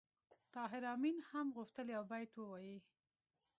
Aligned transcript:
طاهر 0.55 0.81
آمین 0.93 1.17
هم 1.31 1.47
غوښتل 1.57 1.87
یو 1.95 2.03
بیت 2.11 2.31
ووایي 2.35 2.77